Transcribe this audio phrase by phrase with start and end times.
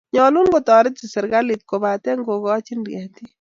[0.13, 3.27] nyalun kotareti serekalit kabatik kokajin ketik